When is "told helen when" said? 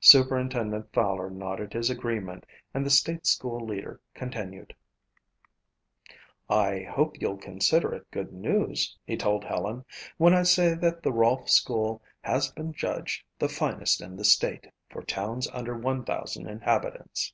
9.16-10.34